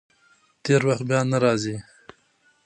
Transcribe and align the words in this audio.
تېر 0.63 0.81
وخت 0.87 1.03
بیا 1.09 1.19
نه 1.31 1.37
راځي. 1.43 1.75